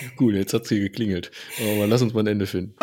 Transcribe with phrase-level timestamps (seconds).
[0.18, 1.30] Cool, jetzt hat sie geklingelt.
[1.60, 2.74] Aber lass uns mal ein Ende finden.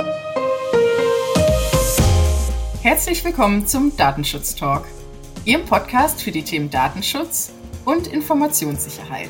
[2.82, 4.86] Herzlich willkommen zum Datenschutz Talk,
[5.46, 7.52] Ihrem Podcast für die Themen Datenschutz
[7.86, 9.30] und Informationssicherheit.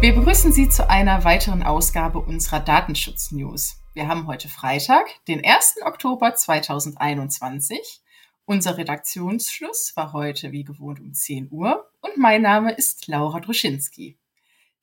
[0.00, 3.81] Wir begrüßen Sie zu einer weiteren Ausgabe unserer Datenschutz-News.
[3.94, 5.82] Wir haben heute Freitag, den 1.
[5.84, 8.00] Oktober 2021.
[8.46, 14.16] Unser Redaktionsschluss war heute wie gewohnt um 10 Uhr und mein Name ist Laura Druschinski.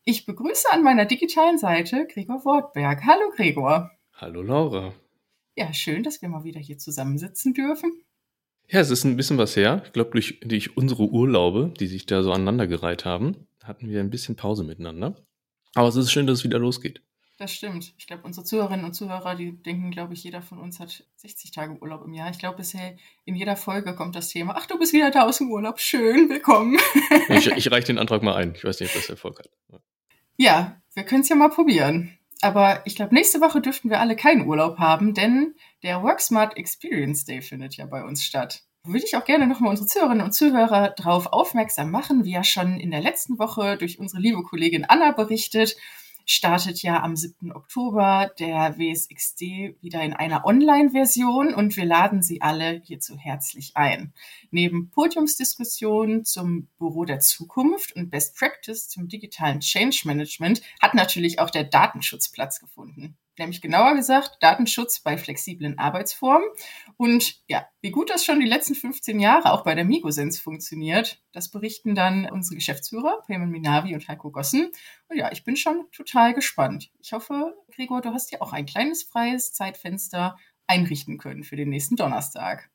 [0.03, 3.03] Ich begrüße an meiner digitalen Seite Gregor Wortberg.
[3.03, 3.89] Hallo Gregor.
[4.13, 4.93] Hallo Laura.
[5.55, 7.91] Ja, schön, dass wir mal wieder hier zusammensitzen dürfen.
[8.67, 9.81] Ja, es ist ein bisschen was her.
[9.85, 14.12] Ich glaube, durch, durch unsere Urlaube, die sich da so aneinandergereiht haben, hatten wir ein
[14.12, 15.15] bisschen Pause miteinander.
[15.73, 17.01] Aber es ist schön, dass es wieder losgeht.
[17.39, 17.93] Das stimmt.
[17.98, 21.52] Ich glaube, unsere Zuhörerinnen und Zuhörer, die denken, glaube ich, jeder von uns hat 60
[21.52, 22.29] Tage Urlaub im Jahr.
[22.29, 25.37] Ich glaube, bisher in jeder Folge kommt das Thema, ach, du bist wieder da aus
[25.37, 25.79] dem Urlaub.
[25.79, 26.77] Schön, willkommen.
[27.29, 28.55] Ich, ich reiche den Antrag mal ein.
[28.55, 29.49] Ich weiß nicht, ob das Erfolg hat.
[30.35, 32.17] Ja, wir können es ja mal probieren.
[32.41, 37.23] Aber ich glaube, nächste Woche dürften wir alle keinen Urlaub haben, denn der WorkSmart Experience
[37.23, 40.93] Day findet ja bei uns statt würde ich auch gerne nochmal unsere Zuhörerinnen und Zuhörer
[40.98, 45.12] darauf aufmerksam machen, wie ja schon in der letzten Woche durch unsere liebe Kollegin Anna
[45.12, 45.76] berichtet,
[46.32, 47.52] startet ja am 7.
[47.52, 54.13] Oktober der WSXD wieder in einer Online-Version und wir laden Sie alle hierzu herzlich ein.
[54.52, 61.40] Neben Podiumsdiskussionen zum Büro der Zukunft und Best Practice zum digitalen Change Management hat natürlich
[61.40, 66.47] auch der Datenschutz Platz gefunden nämlich genauer gesagt Datenschutz bei flexiblen Arbeitsformen.
[66.97, 71.22] Und ja, wie gut das schon die letzten 15 Jahre auch bei der Migosens funktioniert,
[71.31, 74.72] das berichten dann unsere Geschäftsführer, Payman Minavi und Heiko Gossen.
[75.07, 76.91] Und ja, ich bin schon total gespannt.
[77.00, 81.69] Ich hoffe, Gregor, du hast dir auch ein kleines freies Zeitfenster einrichten können für den
[81.69, 82.69] nächsten Donnerstag.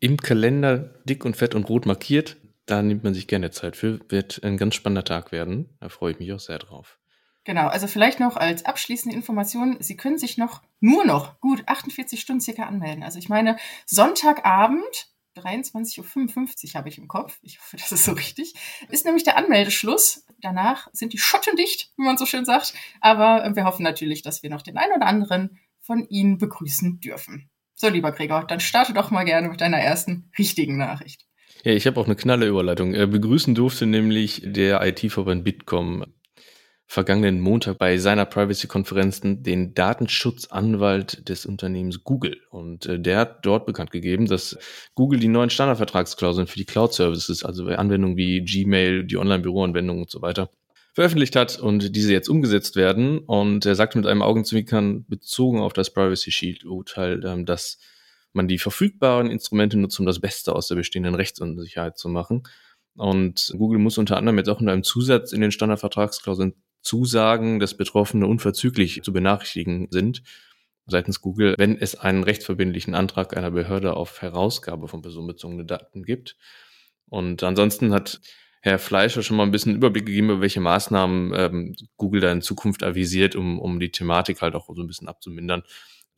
[0.00, 2.36] Im Kalender dick und fett und rot markiert.
[2.66, 4.00] Da nimmt man sich gerne Zeit für.
[4.08, 5.68] Wird ein ganz spannender Tag werden.
[5.80, 6.98] Da freue ich mich auch sehr drauf.
[7.46, 12.20] Genau, also vielleicht noch als abschließende Information, Sie können sich noch nur noch gut 48
[12.20, 13.04] Stunden circa anmelden.
[13.04, 18.12] Also ich meine, Sonntagabend, 23.55 Uhr habe ich im Kopf, ich hoffe, das ist so
[18.12, 18.54] richtig,
[18.90, 20.26] ist nämlich der Anmeldeschluss.
[20.40, 22.74] Danach sind die Schotten dicht, wie man so schön sagt.
[23.00, 27.48] Aber wir hoffen natürlich, dass wir noch den einen oder anderen von Ihnen begrüßen dürfen.
[27.76, 31.26] So, lieber Gregor, dann starte doch mal gerne mit deiner ersten richtigen Nachricht.
[31.62, 32.94] Ja, ich habe auch eine knalle Überleitung.
[32.94, 36.04] Äh, begrüßen durfte nämlich der IT-Verband Bitkom
[36.86, 42.40] vergangenen Montag bei seiner Privacy-Konferenz den Datenschutzanwalt des Unternehmens Google.
[42.50, 44.56] Und äh, der hat dort bekannt gegeben, dass
[44.94, 50.22] Google die neuen Standardvertragsklauseln für die Cloud-Services, also Anwendungen wie Gmail, die Online-Büroanwendungen und so
[50.22, 50.48] weiter,
[50.94, 53.18] veröffentlicht hat und diese jetzt umgesetzt werden.
[53.18, 57.78] Und er sagte mit einem Augenzwinkern bezogen auf das Privacy Shield-Urteil, ähm, dass
[58.32, 62.44] man die verfügbaren Instrumente nutzt, um das Beste aus der bestehenden Rechtsunsicherheit zu machen.
[62.94, 66.54] Und Google muss unter anderem jetzt auch in einem Zusatz in den Standardvertragsklauseln
[66.86, 70.22] zusagen, dass Betroffene unverzüglich zu benachrichtigen sind
[70.86, 76.36] seitens Google, wenn es einen rechtsverbindlichen Antrag einer Behörde auf Herausgabe von personenbezogenen Daten gibt.
[77.08, 78.20] Und ansonsten hat
[78.60, 82.42] Herr Fleischer schon mal ein bisschen Überblick gegeben, über welche Maßnahmen ähm, Google da in
[82.42, 85.62] Zukunft avisiert, um, um die Thematik halt auch so ein bisschen abzumindern.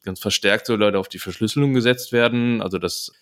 [0.02, 3.12] Ganz verstärkt soll Leute auf die Verschlüsselung gesetzt werden, also dass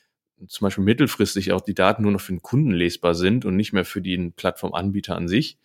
[0.48, 3.72] zum Beispiel mittelfristig auch die Daten nur noch für den Kunden lesbar sind und nicht
[3.72, 5.58] mehr für den Plattformanbieter an sich.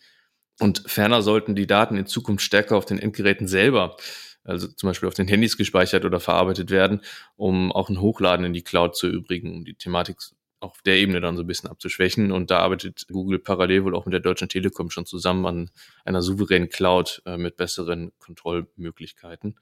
[0.62, 3.96] Und ferner sollten die Daten in Zukunft stärker auf den Endgeräten selber,
[4.44, 7.00] also zum Beispiel auf den Handys gespeichert oder verarbeitet werden,
[7.34, 10.18] um auch ein Hochladen in die Cloud zu übrigen, um die Thematik
[10.60, 12.30] auf der Ebene dann so ein bisschen abzuschwächen.
[12.30, 15.70] Und da arbeitet Google parallel wohl auch mit der Deutschen Telekom schon zusammen an
[16.04, 19.56] einer souveränen Cloud äh, mit besseren Kontrollmöglichkeiten.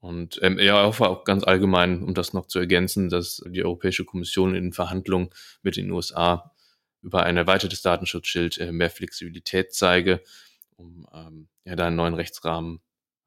[0.00, 3.64] Und ähm, ja, ich hoffe auch ganz allgemein, um das noch zu ergänzen, dass die
[3.64, 5.30] Europäische Kommission in Verhandlungen
[5.62, 6.53] mit den USA
[7.04, 10.22] über ein erweitertes Datenschutzschild äh, mehr Flexibilität zeige,
[10.76, 12.80] um ähm, ja da einen neuen Rechtsrahmen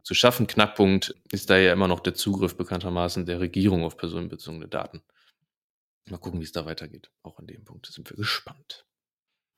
[0.03, 0.47] zu schaffen.
[0.47, 5.03] Knackpunkt ist da ja immer noch der Zugriff bekanntermaßen der Regierung auf personenbezogene Daten.
[6.09, 7.11] Mal gucken, wie es da weitergeht.
[7.21, 8.85] Auch an dem Punkt sind wir gespannt.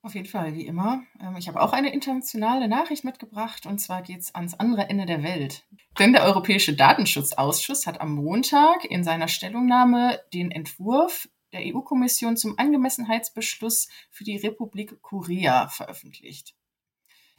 [0.02, 1.04] Auf jeden Fall, wie immer.
[1.22, 5.06] Ähm, ich habe auch eine internationale Nachricht mitgebracht und zwar geht es ans andere Ende
[5.06, 5.66] der Welt.
[5.98, 12.58] Denn der Europäische Datenschutzausschuss hat am Montag in seiner Stellungnahme den Entwurf der EU-Kommission zum
[12.58, 16.56] Angemessenheitsbeschluss für die Republik Korea veröffentlicht.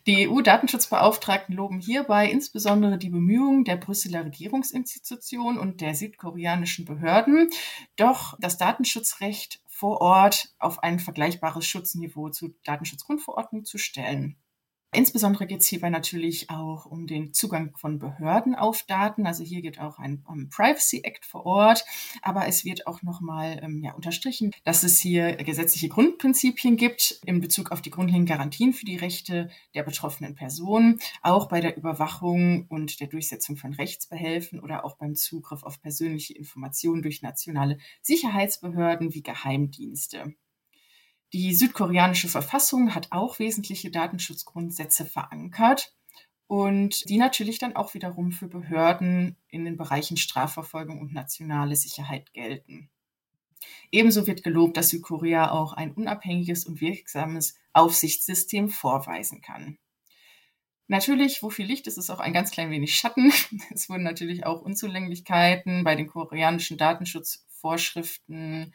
[0.07, 7.51] Die EU-Datenschutzbeauftragten loben hierbei insbesondere die Bemühungen der Brüsseler Regierungsinstitution und der südkoreanischen Behörden,
[7.97, 14.40] doch das Datenschutzrecht vor Ort auf ein vergleichbares Schutzniveau zur Datenschutzgrundverordnung zu stellen.
[14.93, 19.25] Insbesondere geht es hierbei natürlich auch um den Zugang von Behörden auf Daten.
[19.25, 21.85] Also hier geht auch ein um Privacy Act vor Ort,
[22.23, 27.41] aber es wird auch nochmal ähm, ja, unterstrichen, dass es hier gesetzliche Grundprinzipien gibt in
[27.41, 32.67] Bezug auf die grundlegenden Garantien für die Rechte der betroffenen Personen, auch bei der Überwachung
[32.69, 39.15] und der Durchsetzung von Rechtsbehelfen oder auch beim Zugriff auf persönliche Informationen durch nationale Sicherheitsbehörden
[39.15, 40.35] wie Geheimdienste.
[41.33, 45.95] Die südkoreanische Verfassung hat auch wesentliche Datenschutzgrundsätze verankert
[46.49, 52.33] und die natürlich dann auch wiederum für Behörden in den Bereichen Strafverfolgung und nationale Sicherheit
[52.33, 52.91] gelten.
[53.93, 59.79] Ebenso wird gelobt, dass Südkorea auch ein unabhängiges und wirksames Aufsichtssystem vorweisen kann.
[60.89, 63.33] Natürlich, wo viel Licht ist, ist auch ein ganz klein wenig Schatten.
[63.73, 68.75] Es wurden natürlich auch Unzulänglichkeiten bei den koreanischen Datenschutzvorschriften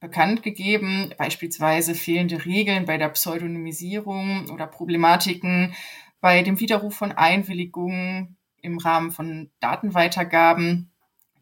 [0.00, 5.74] bekannt gegeben, beispielsweise fehlende Regeln bei der Pseudonymisierung oder Problematiken
[6.20, 10.90] bei dem Widerruf von Einwilligungen im Rahmen von Datenweitergaben.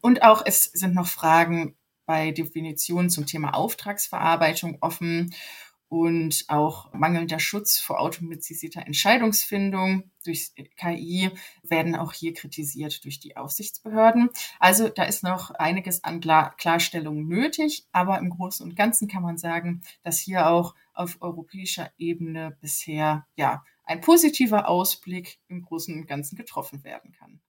[0.01, 1.75] Und auch es sind noch Fragen
[2.05, 5.33] bei Definitionen zum Thema Auftragsverarbeitung offen
[5.89, 11.31] und auch mangelnder Schutz vor automatisierter Entscheidungsfindung durch KI
[11.63, 14.29] werden auch hier kritisiert durch die Aufsichtsbehörden.
[14.59, 19.37] Also da ist noch einiges an Klarstellungen nötig, aber im Großen und Ganzen kann man
[19.37, 26.07] sagen, dass hier auch auf europäischer Ebene bisher ja ein positiver Ausblick im Großen und
[26.07, 27.39] Ganzen getroffen werden kann.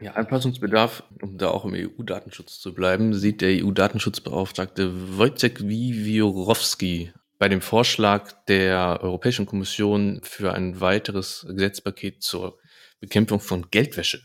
[0.00, 7.50] Ja, Anpassungsbedarf, um da auch im EU-Datenschutz zu bleiben, sieht der EU-Datenschutzbeauftragte Wojciech Wiwiorowski bei
[7.50, 12.58] dem Vorschlag der Europäischen Kommission für ein weiteres Gesetzpaket zur
[13.00, 14.22] Bekämpfung von Geldwäsche.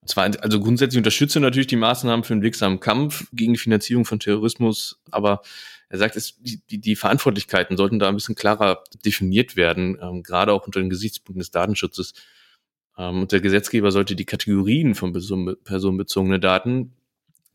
[0.00, 3.58] Und zwar, also grundsätzlich unterstützt er natürlich die Maßnahmen für einen wirksamen Kampf gegen die
[3.58, 5.42] Finanzierung von Terrorismus, aber
[5.88, 10.52] er sagt, es, die, die Verantwortlichkeiten sollten da ein bisschen klarer definiert werden, ähm, gerade
[10.52, 12.14] auch unter den Gesichtspunkten des Datenschutzes.
[13.00, 16.92] Ähm, und der Gesetzgeber sollte die Kategorien von personenbezogenen Daten,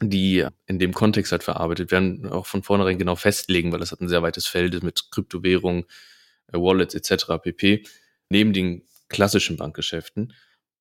[0.02, 4.02] die in dem Kontext halt verarbeitet werden, auch von vornherein genau festlegen, weil das hat
[4.02, 5.86] ein sehr weites Feld mit Kryptowährungen,
[6.52, 7.38] äh, Wallets etc.
[7.42, 7.84] pp.
[8.30, 10.34] Neben den klassischen Bankgeschäften.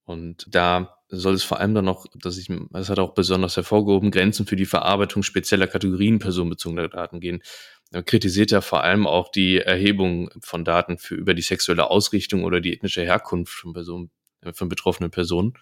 [0.06, 4.10] Und da soll es vor allem dann noch, dass ich, das hat auch besonders hervorgehoben,
[4.10, 7.42] Grenzen für die Verarbeitung spezieller Kategorien personenbezogener Daten gehen.
[7.90, 12.44] Er kritisiert ja vor allem auch die Erhebung von Daten für über die sexuelle Ausrichtung
[12.44, 14.10] oder die ethnische Herkunft von Personen
[14.52, 15.54] von betroffenen Personen.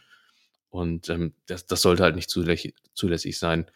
[0.70, 2.74] Und ähm, das, das sollte halt nicht zulässig,
[3.38, 3.70] sein.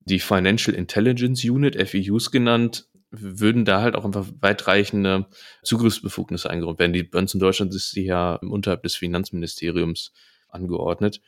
[0.00, 5.26] Die Financial Intelligence Unit, FEUs genannt, würden da halt auch einfach weitreichende
[5.62, 6.92] Zugriffsbefugnisse eingeräumt werden.
[6.92, 10.12] Die bei in Deutschland ist sie ja unterhalb des Finanzministeriums
[10.48, 11.20] angeordnet.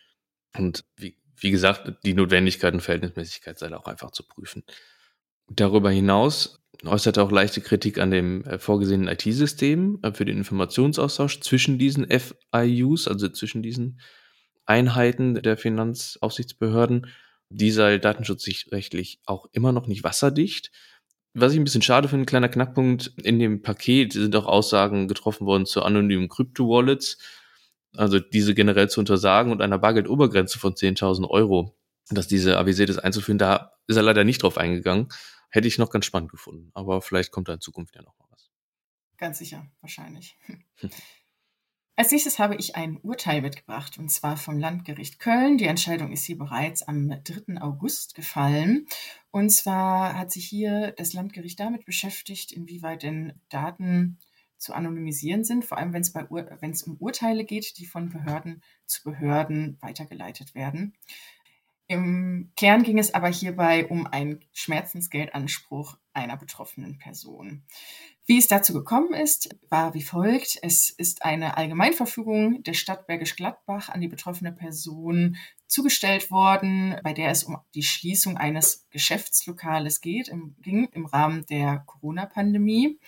[0.57, 4.63] Und wie, wie gesagt, die Notwendigkeit und Verhältnismäßigkeit sei da auch einfach zu prüfen.
[5.49, 11.41] Darüber hinaus äußerte auch leichte Kritik an dem äh, vorgesehenen IT-System äh, für den Informationsaustausch
[11.41, 14.01] zwischen diesen FIUs, also zwischen diesen
[14.65, 17.07] Einheiten der Finanzaufsichtsbehörden.
[17.51, 20.71] Die sei datenschutzrechtlich auch immer noch nicht wasserdicht.
[21.35, 25.09] Was ich ein bisschen schade finde, ein kleiner Knackpunkt, in dem Paket sind auch Aussagen
[25.09, 27.19] getroffen worden zu anonymen Krypto-Wallets,
[27.97, 31.77] also diese generell zu untersagen und einer Bargeldobergrenze von 10.000 Euro,
[32.11, 35.09] dass diese avisiert ist einzuführen, da ist er leider nicht drauf eingegangen
[35.51, 36.71] hätte ich noch ganz spannend gefunden.
[36.75, 38.51] Aber vielleicht kommt da in Zukunft ja noch mal was.
[39.17, 40.39] Ganz sicher, wahrscheinlich.
[42.01, 45.59] Als nächstes habe ich ein Urteil mitgebracht, und zwar vom Landgericht Köln.
[45.59, 47.61] Die Entscheidung ist hier bereits am 3.
[47.61, 48.87] August gefallen.
[49.31, 54.19] Und zwar hat sich hier das Landgericht damit beschäftigt, inwieweit denn Daten
[54.57, 58.09] zu anonymisieren sind, vor allem wenn es, bei wenn es um Urteile geht, die von
[58.09, 60.95] Behörden zu Behörden weitergeleitet werden.
[61.91, 67.65] Im Kern ging es aber hierbei um einen Schmerzensgeldanspruch einer betroffenen Person.
[68.27, 70.57] Wie es dazu gekommen ist, war wie folgt.
[70.63, 77.13] Es ist eine Allgemeinverfügung der Stadt Bergisch Gladbach an die betroffene Person zugestellt worden, bei
[77.13, 83.01] der es um die Schließung eines Geschäftslokales geht, im, ging im Rahmen der Corona-Pandemie.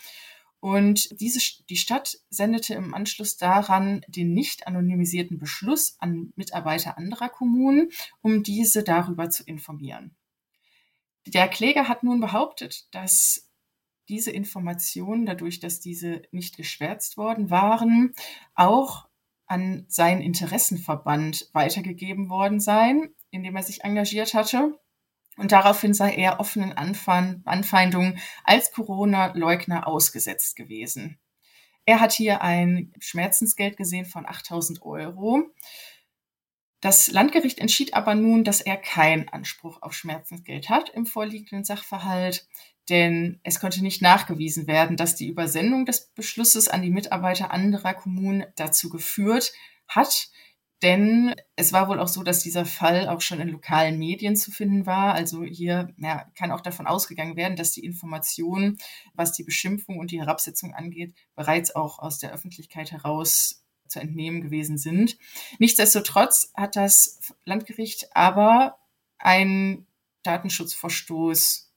[0.62, 7.28] Und diese, die Stadt sendete im Anschluss daran den nicht anonymisierten Beschluss an Mitarbeiter anderer
[7.28, 7.90] Kommunen,
[8.20, 10.14] um diese darüber zu informieren.
[11.26, 13.50] Der Kläger hat nun behauptet, dass
[14.08, 18.14] diese Informationen, dadurch, dass diese nicht geschwärzt worden waren,
[18.54, 19.08] auch
[19.46, 24.78] an seinen Interessenverband weitergegeben worden seien, in dem er sich engagiert hatte.
[25.36, 31.18] Und daraufhin sei er offenen Anfeindungen als Corona-Leugner ausgesetzt gewesen.
[31.84, 35.50] Er hat hier ein Schmerzensgeld gesehen von 8000 Euro.
[36.80, 42.46] Das Landgericht entschied aber nun, dass er keinen Anspruch auf Schmerzensgeld hat im vorliegenden Sachverhalt,
[42.88, 47.94] denn es konnte nicht nachgewiesen werden, dass die Übersendung des Beschlusses an die Mitarbeiter anderer
[47.94, 49.52] Kommunen dazu geführt
[49.86, 50.28] hat.
[50.82, 54.50] Denn es war wohl auch so, dass dieser Fall auch schon in lokalen Medien zu
[54.50, 55.14] finden war.
[55.14, 58.78] Also hier ja, kann auch davon ausgegangen werden, dass die Informationen,
[59.14, 64.40] was die Beschimpfung und die Herabsetzung angeht, bereits auch aus der Öffentlichkeit heraus zu entnehmen
[64.40, 65.18] gewesen sind.
[65.58, 68.78] Nichtsdestotrotz hat das Landgericht aber
[69.18, 69.86] einen
[70.24, 71.70] Datenschutzverstoß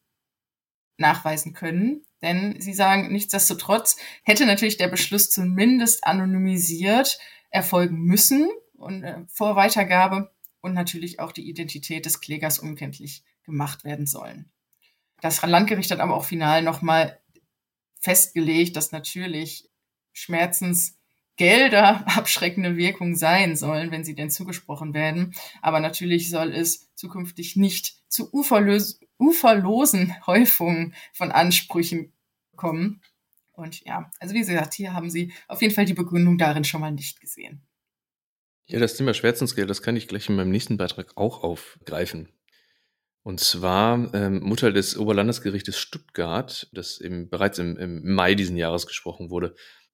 [0.98, 2.06] nachweisen können.
[2.24, 7.20] Denn sie sagen, nichtsdestotrotz hätte natürlich der Beschluss zumindest anonymisiert
[7.52, 13.84] erfolgen müssen und äh, vor Weitergabe und natürlich auch die Identität des Klägers unkenntlich gemacht
[13.84, 14.51] werden sollen.
[15.22, 17.20] Das Landgericht hat aber auch final nochmal
[18.00, 19.70] festgelegt, dass natürlich
[20.13, 25.34] Schmerzensgelder abschreckende Wirkung sein sollen, wenn sie denn zugesprochen werden.
[25.62, 32.12] Aber natürlich soll es zukünftig nicht zu uferlos uferlosen Häufungen von Ansprüchen
[32.55, 33.01] kommen.
[33.53, 36.82] Und ja, also wie gesagt, hier haben Sie auf jeden Fall die Begründung darin schon
[36.82, 37.62] mal nicht gesehen.
[38.68, 42.30] Ja, das Thema Schmerzensgeld, das kann ich gleich in meinem nächsten Beitrag auch aufgreifen.
[43.22, 48.88] Und zwar ähm, Mutter des Oberlandesgerichtes Stuttgart, das im, bereits im, im Mai diesen Jahres
[48.88, 49.54] gesprochen wurde.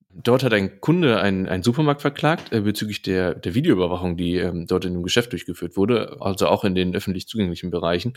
[0.09, 4.67] Dort hat ein Kunde einen, einen Supermarkt verklagt äh, bezüglich der, der Videoüberwachung, die ähm,
[4.67, 8.13] dort in dem Geschäft durchgeführt wurde, also auch in den öffentlich zugänglichen Bereichen.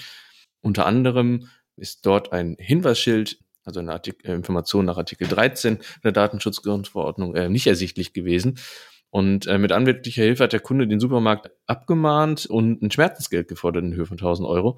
[0.60, 6.12] Unter anderem ist dort ein Hinweisschild, also eine Artik äh, Information nach Artikel 13 der
[6.12, 8.58] Datenschutzgrundverordnung äh, nicht ersichtlich gewesen.
[9.14, 13.84] Und äh, mit anwaltlicher Hilfe hat der Kunde den Supermarkt abgemahnt und ein Schmerzensgeld gefordert
[13.84, 14.76] in Höhe von 1000 Euro.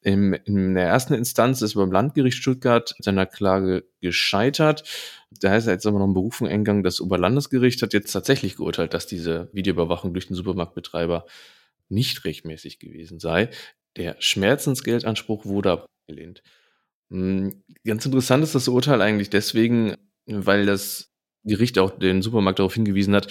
[0.00, 4.84] Im, in der ersten Instanz ist beim Landgericht Stuttgart seiner Klage gescheitert.
[5.38, 6.82] Da ist jetzt aber noch ein Berufung eingegangen.
[6.82, 11.26] Das Oberlandesgericht hat jetzt tatsächlich geurteilt, dass diese Videoüberwachung durch den Supermarktbetreiber
[11.90, 13.50] nicht rechtmäßig gewesen sei.
[13.98, 16.42] Der Schmerzensgeldanspruch wurde abgelehnt.
[17.10, 21.10] Hm, ganz interessant ist das Urteil eigentlich deswegen, weil das
[21.44, 23.28] Gericht auch den Supermarkt darauf hingewiesen hat,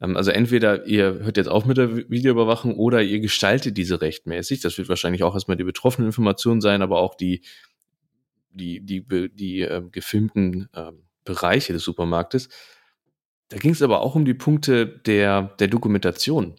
[0.00, 4.60] also entweder ihr hört jetzt auf mit der Videoüberwachung oder ihr gestaltet diese rechtmäßig.
[4.60, 7.42] Das wird wahrscheinlich auch erstmal die betroffene Information sein, aber auch die,
[8.50, 10.92] die, die, die, die äh, gefilmten äh,
[11.24, 12.48] Bereiche des Supermarktes.
[13.48, 16.56] Da ging es aber auch um die Punkte der, der Dokumentation.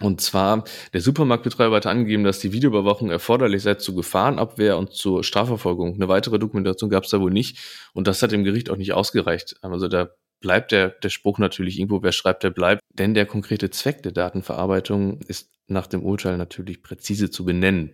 [0.00, 5.22] Und zwar, der Supermarktbetreiber hat angegeben, dass die Videoüberwachung erforderlich sei zur Gefahrenabwehr und zur
[5.22, 5.94] Strafverfolgung.
[5.94, 7.58] Eine weitere Dokumentation gab es da wohl nicht.
[7.92, 9.56] Und das hat dem Gericht auch nicht ausgereicht.
[9.62, 12.82] Also der bleibt der, der Spruch natürlich irgendwo, wer schreibt, der bleibt.
[12.90, 17.92] Denn der konkrete Zweck der Datenverarbeitung ist nach dem Urteil natürlich präzise zu benennen.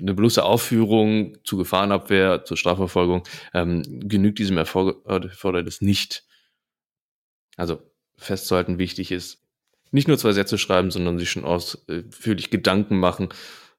[0.00, 3.22] Eine bloße Aufführung zur Gefahrenabwehr, zur Strafverfolgung
[3.54, 6.24] ähm, genügt diesem Erfordernis nicht.
[7.56, 7.80] Also
[8.16, 9.46] festzuhalten, wichtig ist,
[9.90, 13.28] nicht nur zwei Sätze schreiben, sondern sich schon ausführlich Gedanken machen,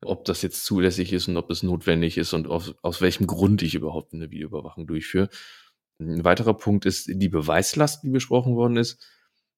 [0.01, 3.61] ob das jetzt zulässig ist und ob es notwendig ist und aus, aus welchem Grund
[3.61, 5.29] ich überhaupt eine Videoüberwachung durchführe.
[5.99, 9.03] Ein weiterer Punkt ist die Beweislast, die besprochen worden ist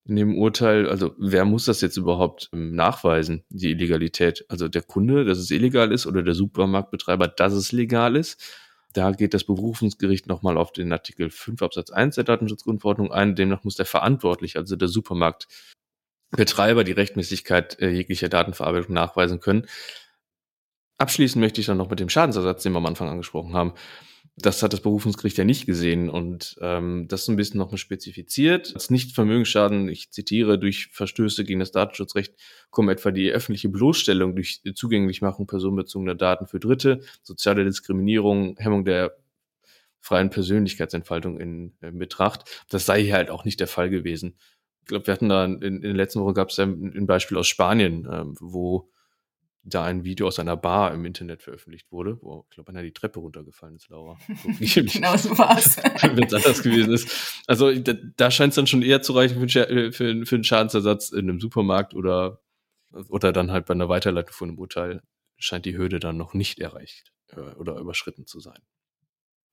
[0.05, 0.89] in dem Urteil.
[0.89, 4.45] Also wer muss das jetzt überhaupt ähm, nachweisen, die Illegalität?
[4.49, 8.41] Also der Kunde, dass es illegal ist oder der Supermarktbetreiber, dass es legal ist.
[8.93, 13.35] Da geht das Berufungsgericht nochmal auf den Artikel 5 Absatz 1 der Datenschutzgrundverordnung ein.
[13.35, 19.67] Demnach muss der Verantwortliche, also der Supermarktbetreiber, die Rechtmäßigkeit äh, jeglicher Datenverarbeitung nachweisen können.
[20.97, 23.73] Abschließend möchte ich dann noch mit dem Schadensersatz, den wir am Anfang angesprochen haben
[24.41, 28.71] das hat das Berufungsgericht ja nicht gesehen und ähm, das ein bisschen nochmal spezifiziert.
[28.73, 32.33] Als Nichtvermögensschaden, ich zitiere, durch Verstöße gegen das Datenschutzrecht
[32.69, 39.15] kommen etwa die öffentliche Bloßstellung durch Zugänglichmachung personenbezogener Daten für Dritte, soziale Diskriminierung, Hemmung der
[39.99, 42.65] freien Persönlichkeitsentfaltung in, in Betracht.
[42.69, 44.37] Das sei hier halt auch nicht der Fall gewesen.
[44.81, 47.37] Ich glaube, wir hatten da in, in den letzten Wochen gab es ja ein Beispiel
[47.37, 48.89] aus Spanien, ähm, wo
[49.63, 52.93] da ein Video aus einer Bar im Internet veröffentlicht wurde, wo, ich glaube, einer die
[52.93, 54.17] Treppe runtergefallen ist, Laura.
[54.59, 55.77] genau so war es.
[56.01, 57.43] Wenn es anders gewesen ist.
[57.47, 60.43] Also da, da scheint es dann schon eher zu reichen für, einen, für, für einen
[60.43, 62.41] Schadensersatz in einem Supermarkt oder,
[63.09, 65.01] oder dann halt bei einer Weiterleitung von einem Urteil
[65.37, 68.59] scheint die Hürde dann noch nicht erreicht äh, oder überschritten zu sein.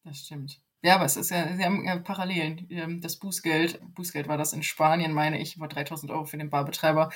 [0.05, 0.61] Das stimmt.
[0.83, 2.67] Ja, aber es ist ja, sie haben ja Parallelen.
[2.71, 6.51] Ähm, das Bußgeld, Bußgeld war das in Spanien, meine ich, war 3000 Euro für den
[6.51, 7.11] Barbetreiber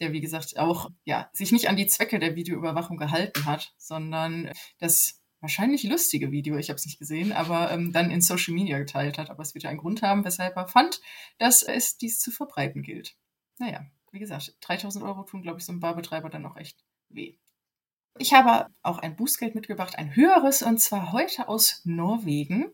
[0.00, 4.50] der wie gesagt auch ja sich nicht an die Zwecke der Videoüberwachung gehalten hat, sondern
[4.78, 8.78] das wahrscheinlich lustige Video, ich habe es nicht gesehen, aber ähm, dann in Social Media
[8.78, 9.28] geteilt hat.
[9.28, 11.02] Aber es wird ja einen Grund haben, weshalb er fand,
[11.38, 13.14] dass es dies zu verbreiten gilt.
[13.58, 17.36] Naja, wie gesagt, 3000 Euro tun, glaube ich, so einem Barbetreiber dann auch echt weh.
[18.16, 22.72] Ich habe auch ein Bußgeld mitgebracht, ein höheres, und zwar heute aus Norwegen.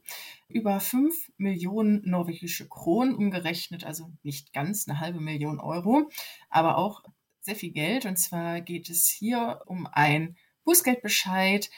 [0.49, 6.11] Über 5 Millionen norwegische Kronen umgerechnet, also nicht ganz eine halbe Million Euro,
[6.51, 7.03] aber auch
[7.41, 8.05] sehr viel Geld.
[8.05, 11.71] Und zwar geht es hier um ein Bußgeldbescheid,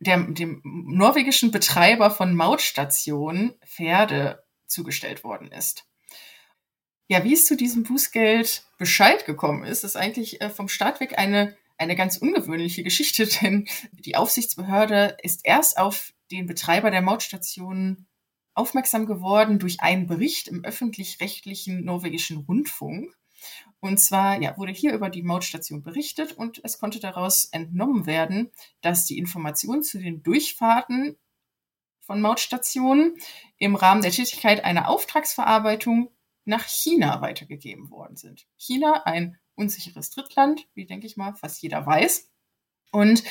[0.00, 5.86] der, dem norwegischen Betreiber von Mautstationen Pferde zugestellt worden ist.
[7.06, 11.18] Ja, wie es zu diesem Bußgeld Bescheid gekommen ist, ist eigentlich äh, vom Staat weg
[11.18, 18.06] eine, eine ganz ungewöhnliche Geschichte, denn die Aufsichtsbehörde ist erst auf den Betreiber der Mautstation
[18.54, 23.14] aufmerksam geworden durch einen Bericht im öffentlich-rechtlichen norwegischen Rundfunk.
[23.80, 28.50] Und zwar ja, wurde hier über die Mautstation berichtet und es konnte daraus entnommen werden,
[28.80, 31.16] dass die Informationen zu den Durchfahrten
[32.00, 33.16] von Mautstationen
[33.58, 36.10] im Rahmen der Tätigkeit einer Auftragsverarbeitung
[36.44, 38.46] nach China weitergegeben worden sind.
[38.56, 42.30] China, ein unsicheres Drittland, wie denke ich mal fast jeder weiß.
[42.92, 43.22] Und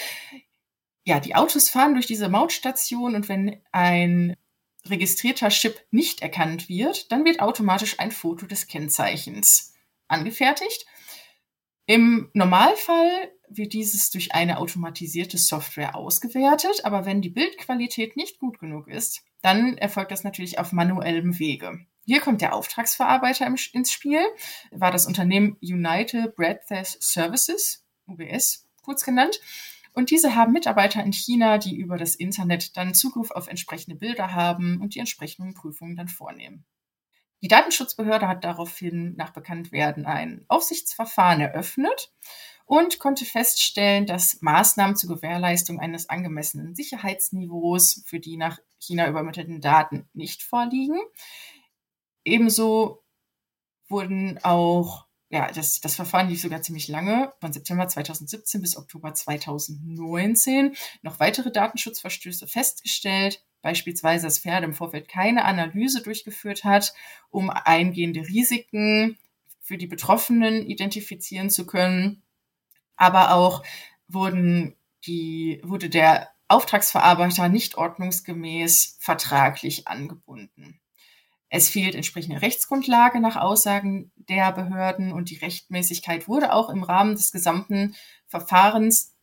[1.03, 4.35] ja, die Autos fahren durch diese Mautstation und wenn ein
[4.85, 9.73] registrierter Chip nicht erkannt wird, dann wird automatisch ein Foto des Kennzeichens
[10.07, 10.85] angefertigt.
[11.85, 18.59] Im Normalfall wird dieses durch eine automatisierte Software ausgewertet, aber wenn die Bildqualität nicht gut
[18.59, 21.85] genug ist, dann erfolgt das natürlich auf manuellem Wege.
[22.07, 24.21] Hier kommt der Auftragsverarbeiter ins Spiel,
[24.71, 26.69] war das Unternehmen United Breadth
[27.01, 29.41] Services, UBS kurz genannt.
[29.91, 34.33] Und diese haben Mitarbeiter in China, die über das Internet dann Zugriff auf entsprechende Bilder
[34.33, 36.63] haben und die entsprechenden Prüfungen dann vornehmen.
[37.41, 42.13] Die Datenschutzbehörde hat daraufhin nach Bekanntwerden ein Aufsichtsverfahren eröffnet
[42.63, 49.59] und konnte feststellen, dass Maßnahmen zur Gewährleistung eines angemessenen Sicherheitsniveaus für die nach China übermittelten
[49.59, 50.99] Daten nicht vorliegen.
[52.27, 53.03] Ebenso
[53.87, 59.13] wurden auch ja, das, das Verfahren lief sogar ziemlich lange, von September 2017 bis Oktober
[59.13, 60.73] 2019.
[61.01, 66.93] Noch weitere Datenschutzverstöße festgestellt, beispielsweise, dass Pferde im Vorfeld keine Analyse durchgeführt hat,
[67.29, 69.17] um eingehende Risiken
[69.61, 72.21] für die Betroffenen identifizieren zu können.
[72.95, 73.63] Aber auch
[74.07, 80.79] wurden die, wurde der Auftragsverarbeiter nicht ordnungsgemäß vertraglich angebunden.
[81.49, 87.15] Es fehlt entsprechende Rechtsgrundlage nach Aussagen der Behörden und die Rechtmäßigkeit wurde auch im Rahmen
[87.15, 87.95] des gesamten
[88.27, 89.15] Verfahrens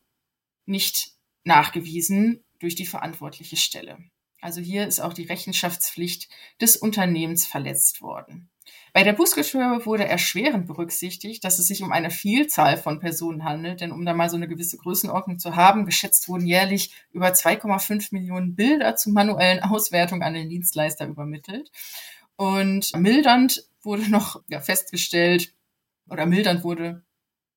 [0.65, 1.13] nicht
[1.45, 3.99] nachgewiesen durch die verantwortliche Stelle.
[4.41, 6.29] Also hier ist auch die Rechenschaftspflicht
[6.61, 8.51] des Unternehmens verletzt worden.
[8.93, 13.81] Bei der Bußgeldhöhe wurde erschwerend berücksichtigt, dass es sich um eine Vielzahl von Personen handelt,
[13.81, 18.09] denn um da mal so eine gewisse Größenordnung zu haben, geschätzt wurden jährlich über 2,5
[18.13, 21.71] Millionen Bilder zur manuellen Auswertung an den Dienstleister übermittelt.
[22.37, 25.55] Und mildernd wurde noch ja, festgestellt,
[26.09, 27.05] oder mildernd wurde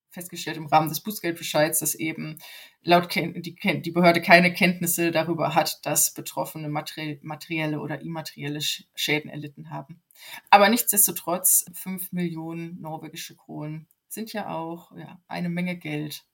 [0.09, 2.39] festgestellt im Rahmen des Bußgeldbescheids, dass eben
[2.81, 9.29] laut die, die, Behörde keine Kenntnisse darüber hat, dass Betroffene materi materielle oder immaterielle Schäden
[9.29, 10.01] erlitten haben.
[10.49, 16.25] Aber nichtsdestotrotz, fünf Millionen norwegische Kronen sind ja auch ja, eine Menge Geld.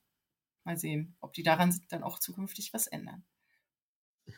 [0.64, 3.22] Mal sehen, ob die daran dann auch zukünftig was ändern.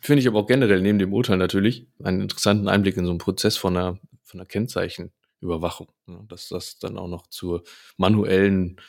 [0.01, 3.19] Finde ich aber auch generell neben dem Urteil natürlich einen interessanten Einblick in so einen
[3.19, 5.93] Prozess von einer, von einer Kennzeichenüberwachung.
[6.07, 6.25] Ne?
[6.29, 7.63] Dass das dann auch noch zur
[7.97, 8.81] manuellen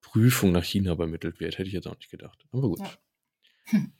[0.00, 1.58] Prüfung nach China übermittelt wird.
[1.58, 2.46] Hätte ich jetzt auch nicht gedacht.
[2.52, 2.80] Aber gut.
[2.80, 3.80] Ja.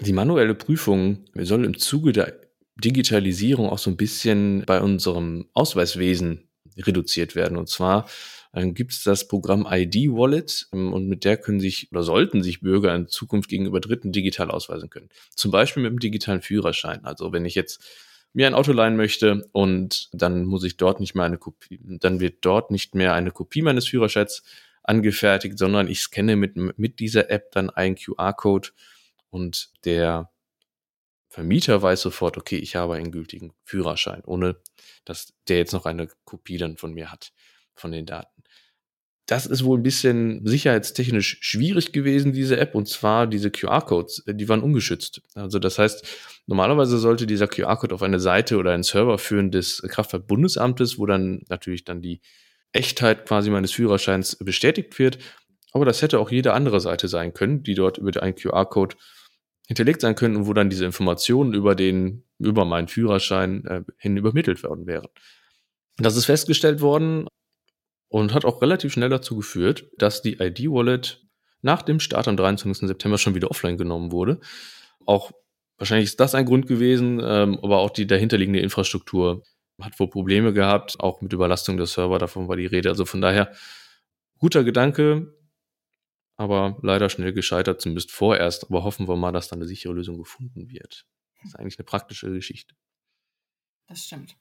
[0.00, 2.40] Die manuelle Prüfung soll im Zuge der
[2.82, 6.48] Digitalisierung auch so ein bisschen bei unserem Ausweiswesen
[6.78, 7.58] reduziert werden.
[7.58, 8.08] Und zwar
[8.52, 12.42] dann gibt es das Programm ID Wallet ähm, und mit der können sich oder sollten
[12.42, 15.08] sich Bürger in Zukunft gegenüber Dritten digital ausweisen können.
[15.34, 17.04] Zum Beispiel mit dem digitalen Führerschein.
[17.04, 17.82] Also wenn ich jetzt
[18.32, 22.20] mir ein Auto leihen möchte und dann muss ich dort nicht mehr eine Kopie, dann
[22.20, 24.42] wird dort nicht mehr eine Kopie meines Führerscheins
[24.82, 28.70] angefertigt, sondern ich scanne mit, mit dieser App dann einen QR-Code
[29.30, 30.30] und der
[31.28, 34.56] Vermieter weiß sofort, okay, ich habe einen gültigen Führerschein, ohne
[35.04, 37.32] dass der jetzt noch eine Kopie dann von mir hat,
[37.80, 38.40] von den Daten.
[39.30, 44.34] Das ist wohl ein bisschen sicherheitstechnisch schwierig gewesen, diese App, und zwar diese QR-Codes, äh,
[44.34, 45.22] die waren ungeschützt.
[45.34, 46.04] Also das heißt,
[46.46, 51.44] normalerweise sollte dieser QR-Code auf eine Seite oder einen Server führen des Kraftfahrtbundesamtes, wo dann
[51.48, 52.20] natürlich dann die
[52.72, 55.18] Echtheit quasi meines Führerscheins bestätigt wird.
[55.70, 58.96] Aber das hätte auch jede andere Seite sein können, die dort über einen QR-Code
[59.68, 64.64] hinterlegt sein könnten, wo dann diese Informationen über den, über meinen Führerschein äh, hin übermittelt
[64.64, 65.06] worden wären.
[65.98, 67.28] Das ist festgestellt worden
[68.10, 71.24] und hat auch relativ schnell dazu geführt, dass die ID-Wallet
[71.62, 72.88] nach dem Start am 23.
[72.88, 74.40] September schon wieder offline genommen wurde.
[75.06, 75.30] Auch
[75.78, 79.42] wahrscheinlich ist das ein Grund gewesen, ähm, aber auch die dahinterliegende Infrastruktur
[79.80, 82.90] hat wohl Probleme gehabt, auch mit Überlastung der Server, davon war die Rede.
[82.90, 83.54] Also von daher
[84.38, 85.34] guter Gedanke,
[86.36, 88.64] aber leider schnell gescheitert, zumindest vorerst.
[88.64, 91.06] Aber hoffen wir mal, dass dann eine sichere Lösung gefunden wird.
[91.36, 92.74] Das ist eigentlich eine praktische Geschichte.
[93.86, 94.36] Das stimmt.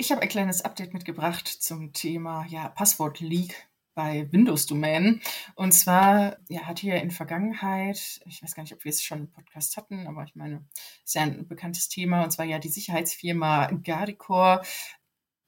[0.00, 5.20] Ich habe ein kleines Update mitgebracht zum Thema ja, Passwort-Leak bei Windows-Domänen.
[5.56, 9.18] Und zwar ja, hat hier in Vergangenheit, ich weiß gar nicht, ob wir es schon
[9.18, 10.64] im Podcast hatten, aber ich meine,
[11.04, 14.62] ist ja ein bekanntes Thema, und zwar ja die Sicherheitsfirma Gardicore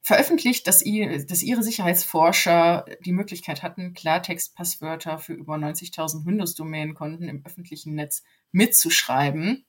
[0.02, 7.46] veröffentlicht, dass, ihr, dass ihre Sicherheitsforscher die Möglichkeit hatten, Klartext-Passwörter für über 90.000 Windows-Domänenkonten im
[7.46, 9.64] öffentlichen Netz mitzuschreiben.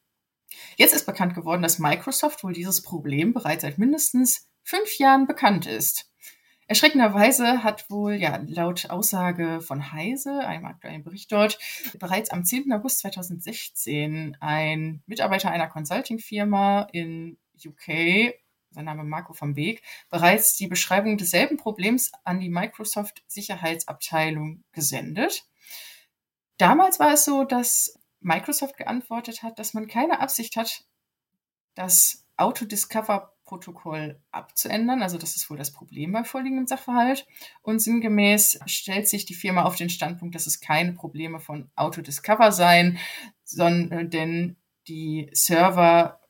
[0.76, 5.66] Jetzt ist bekannt geworden, dass Microsoft wohl dieses Problem bereits seit mindestens fünf Jahren bekannt
[5.68, 6.12] ist.
[6.72, 11.60] Erschreckenderweise hat wohl, ja, laut Aussage von Heise, einem aktuellen Bericht dort,
[12.00, 12.72] bereits am 10.
[12.72, 18.34] August 2016 ein Mitarbeiter einer Consulting-Firma in UK,
[18.70, 25.44] sein Name Marco van Beek, bereits die Beschreibung desselben Problems an die Microsoft Sicherheitsabteilung gesendet.
[26.58, 30.86] Damals war es so, dass Microsoft geantwortet hat, dass man keine Absicht hat,
[31.76, 35.04] das Autodiscover Protokoll abzuändern.
[35.04, 37.28] Also das ist wohl das Problem bei vorliegendem Sachverhalt.
[37.62, 42.54] Und sinngemäß stellt sich die Firma auf den Standpunkt, dass es keine Probleme von Autodiscover
[42.54, 42.98] seien,
[43.44, 44.56] sondern denn
[44.88, 46.22] die Server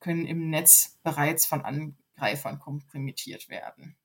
[0.00, 3.96] können im Netz bereits von Angreifern komprimiert werden.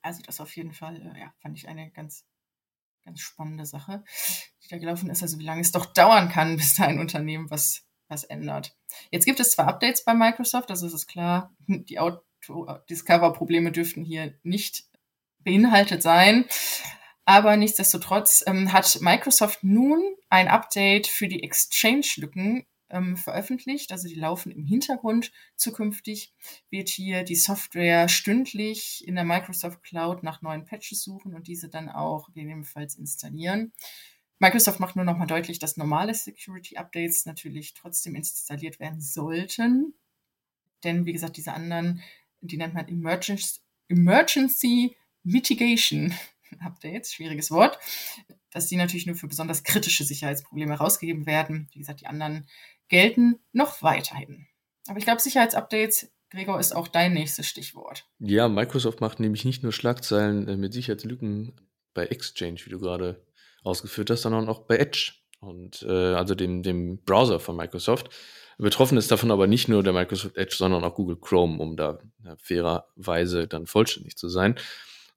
[0.00, 2.24] Also das auf jeden Fall, äh, ja, fand ich eine ganz,
[3.04, 4.04] ganz spannende Sache,
[4.62, 5.24] die da gelaufen ist.
[5.24, 8.76] Also wie lange es doch dauern kann, bis da ein Unternehmen was was ändert.
[9.10, 14.84] Jetzt gibt es zwar Updates bei Microsoft, es ist klar, die Auto-Discover-Probleme dürften hier nicht
[15.44, 16.44] beinhaltet sein.
[17.24, 23.92] Aber nichtsdestotrotz ähm, hat Microsoft nun ein Update für die Exchange-Lücken ähm, veröffentlicht.
[23.92, 25.32] Also die laufen im Hintergrund.
[25.56, 26.34] Zukünftig
[26.70, 31.68] wird hier die Software stündlich in der Microsoft Cloud nach neuen Patches suchen und diese
[31.68, 33.72] dann auch gegebenenfalls installieren.
[34.40, 39.94] Microsoft macht nur noch mal deutlich, dass normale Security Updates natürlich trotzdem installiert werden sollten.
[40.82, 42.02] Denn wie gesagt, diese anderen,
[42.40, 46.14] die nennt man Emergency, Emergency Mitigation
[46.60, 47.78] Updates, schwieriges Wort,
[48.50, 51.68] dass die natürlich nur für besonders kritische Sicherheitsprobleme herausgegeben werden.
[51.72, 52.48] Wie gesagt, die anderen
[52.88, 54.46] gelten noch weiterhin.
[54.88, 58.08] Aber ich glaube, Sicherheitsupdates, Gregor, ist auch dein nächstes Stichwort.
[58.18, 61.52] Ja, Microsoft macht nämlich nicht nur Schlagzeilen äh, mit Sicherheitslücken
[61.92, 63.22] bei Exchange, wie du gerade
[63.62, 68.10] ausgeführt hast, sondern auch bei Edge und äh, also dem, dem Browser von Microsoft.
[68.58, 71.98] Betroffen ist davon aber nicht nur der Microsoft Edge, sondern auch Google Chrome, um da
[72.36, 74.56] fairerweise dann vollständig zu sein.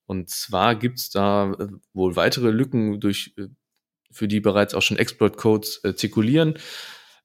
[0.05, 3.47] Und zwar gibt's da äh, wohl weitere Lücken, durch, äh,
[4.11, 6.57] für die bereits auch schon Exploit-Codes äh, zirkulieren.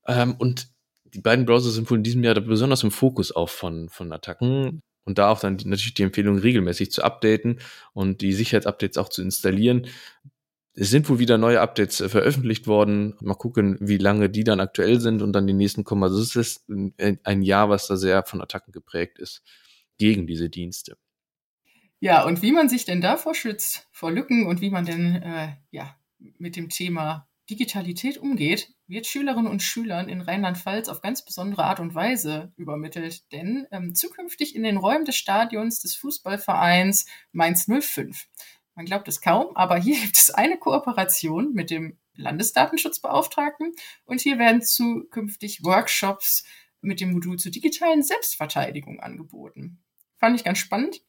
[0.07, 0.69] Ähm, und
[1.05, 4.83] die beiden Browser sind wohl in diesem Jahr besonders im Fokus auch von, von Attacken.
[5.05, 7.61] Und da auch dann natürlich die Empfehlung, regelmäßig zu updaten
[7.95, 9.87] und die Sicherheitsupdates auch zu installieren,
[10.81, 13.17] es sind wohl wieder neue Updates äh, veröffentlicht worden.
[13.21, 16.05] Mal gucken, wie lange die dann aktuell sind und dann die nächsten kommen.
[16.05, 19.43] Also es ist ein Jahr, was da sehr von Attacken geprägt ist
[19.99, 20.97] gegen diese Dienste.
[21.99, 25.49] Ja, und wie man sich denn davor schützt, vor Lücken und wie man denn äh,
[25.73, 25.97] ja,
[26.39, 31.81] mit dem Thema Digitalität umgeht, wird Schülerinnen und Schülern in Rheinland-Pfalz auf ganz besondere Art
[31.81, 33.33] und Weise übermittelt.
[33.33, 38.29] Denn ähm, zukünftig in den Räumen des Stadions des Fußballvereins Mainz 05
[38.79, 44.39] man glaubt es kaum, aber hier gibt es eine Kooperation mit dem Landesdatenschutzbeauftragten und hier
[44.39, 46.45] werden zukünftig Workshops
[46.81, 49.83] mit dem Modul zur digitalen Selbstverteidigung angeboten.
[50.17, 51.03] Fand ich ganz spannend,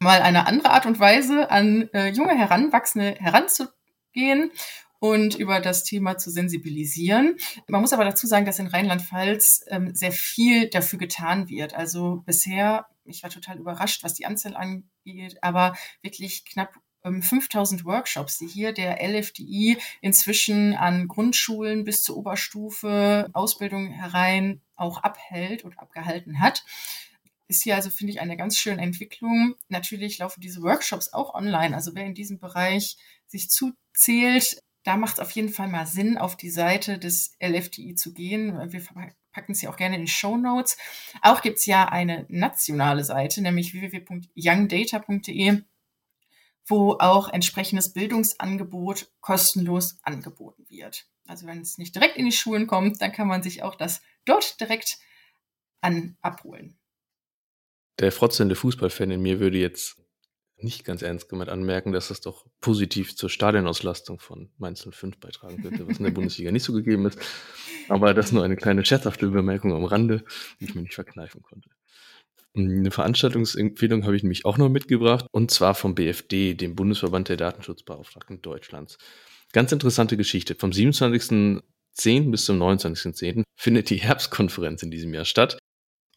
[0.00, 4.50] mal eine andere Art und Weise an äh, junge Heranwachsende heranzugehen
[4.98, 7.36] und über das Thema zu sensibilisieren.
[7.68, 11.74] Man muss aber dazu sagen, dass in Rheinland-Pfalz ähm, sehr viel dafür getan wird.
[11.74, 17.86] Also bisher, ich war total überrascht, was die Anzahl angeht, aber wirklich knapp 5000 ähm,
[17.86, 25.64] Workshops, die hier der LFDI inzwischen an Grundschulen bis zur Oberstufe Ausbildung herein auch abhält
[25.64, 26.64] und abgehalten hat.
[27.48, 29.56] Ist hier also, finde ich, eine ganz schöne Entwicklung.
[29.68, 31.74] Natürlich laufen diese Workshops auch online.
[31.74, 36.18] Also wer in diesem Bereich sich zuzählt, da macht es auf jeden Fall mal Sinn,
[36.18, 38.72] auf die Seite des LFDI zu gehen.
[38.72, 38.82] Wir
[39.32, 40.76] packen sie auch gerne in die Show Notes.
[41.20, 45.62] Auch gibt es ja eine nationale Seite, nämlich www.youngdata.de
[46.66, 51.06] wo auch entsprechendes Bildungsangebot kostenlos angeboten wird.
[51.26, 54.02] Also wenn es nicht direkt in die Schulen kommt, dann kann man sich auch das
[54.24, 54.98] dort direkt
[55.80, 56.78] an abholen.
[57.98, 59.98] Der frotzende Fußballfan in mir würde jetzt
[60.56, 65.60] nicht ganz ernst gemeint anmerken, dass das doch positiv zur Stadionauslastung von Mainz 05 beitragen
[65.60, 67.18] könnte, was in der Bundesliga nicht so gegeben ist.
[67.88, 70.24] Aber das nur eine kleine scherzhafte Bemerkung am Rande,
[70.60, 71.70] die ich mir nicht verkneifen konnte.
[72.54, 77.38] Eine Veranstaltungsempfehlung habe ich nämlich auch noch mitgebracht, und zwar vom BFD, dem Bundesverband der
[77.38, 78.98] Datenschutzbeauftragten Deutschlands.
[79.52, 80.54] Ganz interessante Geschichte.
[80.54, 82.30] Vom 27.10.
[82.30, 83.44] bis zum 29.10.
[83.56, 85.58] findet die Herbstkonferenz in diesem Jahr statt.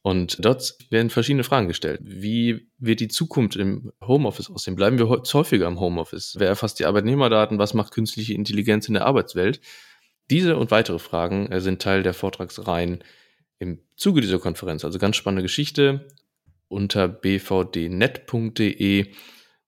[0.02, 2.00] Und dort werden verschiedene Fragen gestellt.
[2.04, 4.76] Wie wird die Zukunft im Homeoffice aussehen?
[4.76, 6.36] Bleiben wir häufiger im Homeoffice?
[6.38, 7.58] Wer erfasst die Arbeitnehmerdaten?
[7.58, 9.62] Was macht künstliche Intelligenz in der Arbeitswelt?
[10.30, 13.04] Diese und weitere Fragen äh, sind Teil der Vortragsreihen
[13.58, 14.86] im Zuge dieser Konferenz.
[14.86, 16.08] Also ganz spannende Geschichte.
[16.68, 19.14] Unter bvdnet.de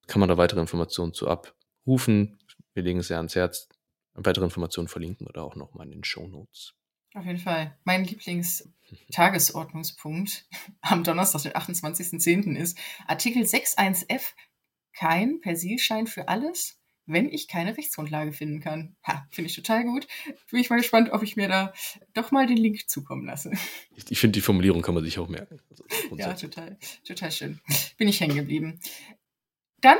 [0.07, 2.39] kann man da weitere Informationen zu abrufen.
[2.73, 3.69] Wir legen es sehr ans Herz.
[4.13, 6.73] Weitere Informationen verlinken wir da auch nochmal in den Show Notes.
[7.13, 7.77] Auf jeden Fall.
[7.83, 10.47] Mein Lieblingstagesordnungspunkt
[10.81, 12.55] am Donnerstag, den 28.10.
[12.55, 14.33] ist Artikel 61f,
[14.93, 16.76] kein Persilschein für alles,
[17.07, 18.95] wenn ich keine Rechtsgrundlage finden kann.
[19.03, 20.07] Ha, finde ich total gut.
[20.51, 21.73] Bin ich mal gespannt, ob ich mir da
[22.13, 23.51] doch mal den Link zukommen lasse.
[23.95, 25.59] Ich, ich finde, die Formulierung kann man sich auch merken.
[25.69, 25.83] Also,
[26.15, 27.59] ja, total, total schön.
[27.97, 28.79] Bin ich hängen geblieben.
[29.81, 29.97] Dann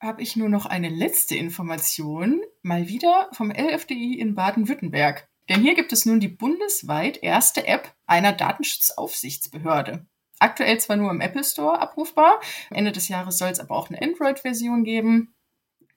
[0.00, 5.28] habe ich nur noch eine letzte Information, mal wieder vom LFDI in Baden-Württemberg.
[5.48, 10.06] Denn hier gibt es nun die bundesweit erste App einer Datenschutzaufsichtsbehörde.
[10.38, 14.02] Aktuell zwar nur im Apple Store abrufbar, Ende des Jahres soll es aber auch eine
[14.02, 15.34] Android-Version geben.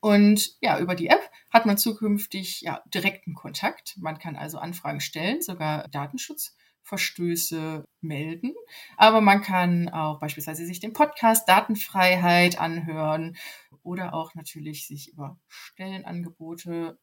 [0.01, 3.97] Und ja, über die App hat man zukünftig ja, direkten Kontakt.
[3.97, 8.53] Man kann also Anfragen stellen, sogar Datenschutzverstöße melden.
[8.97, 13.35] Aber man kann auch beispielsweise sich den Podcast Datenfreiheit anhören
[13.83, 16.97] oder auch natürlich sich über Stellenangebote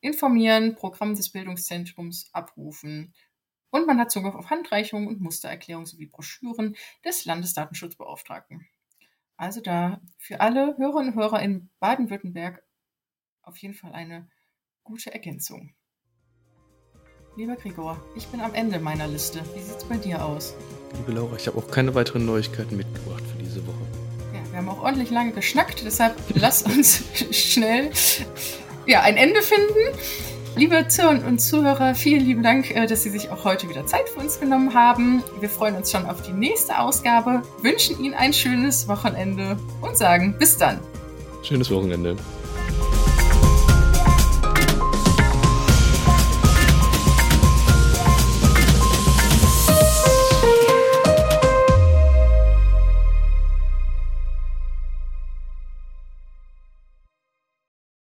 [0.00, 3.12] informieren, Programm des Bildungszentrums abrufen
[3.70, 8.66] und man hat Zugriff auf Handreichungen und Mustererklärungen sowie Broschüren des Landesdatenschutzbeauftragten.
[9.38, 12.60] Also da für alle Hörerinnen und Hörer in Baden-Württemberg
[13.42, 14.28] auf jeden Fall eine
[14.82, 15.74] gute Ergänzung.
[17.36, 19.40] Lieber Gregor, ich bin am Ende meiner Liste.
[19.54, 20.56] Wie sieht es bei dir aus?
[20.96, 23.86] Liebe Laura, ich habe auch keine weiteren Neuigkeiten mitgebracht für diese Woche.
[24.34, 27.92] Ja, wir haben auch ordentlich lange geschnackt, deshalb lass uns schnell
[28.86, 29.96] ja, ein Ende finden.
[30.58, 34.08] Liebe Zuhörer und Zuhörer, vielen lieben Dank, äh, dass Sie sich auch heute wieder Zeit
[34.08, 35.22] für uns genommen haben.
[35.38, 40.34] Wir freuen uns schon auf die nächste Ausgabe, wünschen Ihnen ein schönes Wochenende und sagen
[40.36, 40.80] bis dann.
[41.44, 42.16] Schönes Wochenende.